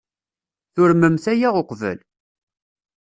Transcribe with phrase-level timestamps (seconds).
[0.73, 1.97] Turmemt aya uqbel?